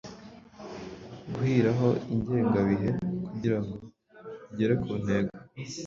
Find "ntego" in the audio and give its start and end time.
5.03-5.33